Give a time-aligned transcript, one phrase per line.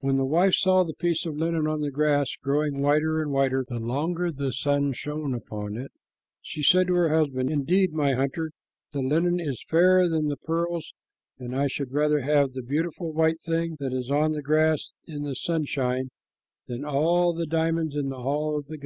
[0.00, 3.64] When the wife saw the piece of linen on the grass, growing whiter and whiter
[3.68, 5.92] the longer the sun shone upon it,
[6.42, 8.50] she said to her husband, "Indeed, my hunter,
[8.90, 10.92] the linen is fairer than the pearls,
[11.38, 15.22] and I should rather have the beautiful white thing that is on the grass in
[15.22, 16.08] the sunshine
[16.66, 18.80] than all the diamonds in the hall of the